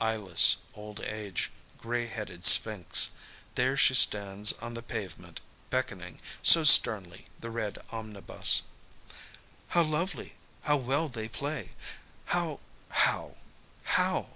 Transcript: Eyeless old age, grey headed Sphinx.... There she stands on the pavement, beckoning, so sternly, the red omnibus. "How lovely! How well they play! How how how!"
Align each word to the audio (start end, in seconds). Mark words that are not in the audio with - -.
Eyeless 0.00 0.56
old 0.74 1.00
age, 1.02 1.50
grey 1.76 2.06
headed 2.06 2.46
Sphinx.... 2.46 3.10
There 3.54 3.76
she 3.76 3.92
stands 3.92 4.54
on 4.54 4.72
the 4.72 4.82
pavement, 4.82 5.42
beckoning, 5.68 6.22
so 6.42 6.64
sternly, 6.64 7.26
the 7.38 7.50
red 7.50 7.78
omnibus. 7.90 8.62
"How 9.68 9.82
lovely! 9.82 10.36
How 10.62 10.78
well 10.78 11.10
they 11.10 11.28
play! 11.28 11.72
How 12.24 12.60
how 12.88 13.36
how!" 13.82 14.28